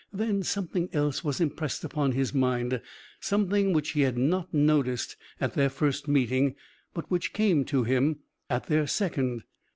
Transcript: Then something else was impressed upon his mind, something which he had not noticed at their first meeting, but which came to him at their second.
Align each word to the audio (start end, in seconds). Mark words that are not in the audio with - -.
Then 0.11 0.41
something 0.41 0.89
else 0.93 1.23
was 1.23 1.39
impressed 1.39 1.83
upon 1.83 2.13
his 2.13 2.33
mind, 2.33 2.81
something 3.19 3.71
which 3.71 3.89
he 3.91 4.01
had 4.01 4.17
not 4.17 4.51
noticed 4.51 5.15
at 5.39 5.53
their 5.53 5.69
first 5.69 6.07
meeting, 6.07 6.55
but 6.95 7.11
which 7.11 7.33
came 7.33 7.63
to 7.65 7.83
him 7.83 8.17
at 8.49 8.65
their 8.65 8.87
second. 8.87 9.43